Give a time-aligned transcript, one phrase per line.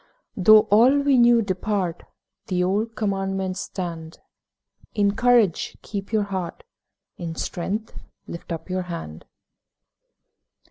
[0.35, 2.01] Though all we knew depart,
[2.47, 4.17] The old Commandments stand:
[4.95, 6.63] 'In courage keep your heart,
[7.19, 7.93] In strength
[8.25, 9.25] lift up your hand.'